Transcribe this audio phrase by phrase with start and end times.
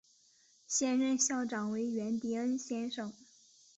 [0.65, 3.13] 现任校长为源迪恩先生。